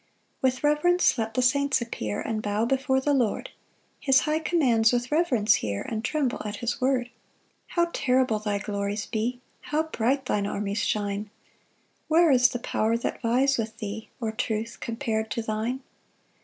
1 0.39 0.49
With 0.51 0.63
reverence 0.63 1.15
let 1.19 1.35
the 1.35 1.43
saints 1.43 1.79
appear 1.79 2.21
And 2.21 2.41
bow 2.41 2.65
before 2.65 2.99
the 2.99 3.13
Lord, 3.13 3.51
His 3.99 4.21
high 4.21 4.39
commands 4.39 4.91
with 4.91 5.11
reverence 5.11 5.53
hear, 5.61 5.83
And 5.83 6.03
tremble 6.03 6.41
at 6.43 6.55
his 6.55 6.81
word. 6.81 7.05
2 7.05 7.11
How 7.67 7.89
terrible 7.93 8.39
thy 8.39 8.57
glories 8.57 9.05
be! 9.05 9.41
How 9.61 9.83
bright 9.83 10.25
thine 10.25 10.47
armies 10.47 10.83
shine! 10.83 11.29
Where 12.07 12.31
is 12.31 12.49
the 12.49 12.57
power 12.57 12.97
that 12.97 13.21
vies 13.21 13.59
with 13.59 13.77
thee? 13.77 14.09
Or 14.19 14.31
truth 14.31 14.79
compar'd 14.81 15.29
to 15.33 15.43
thine? 15.43 15.81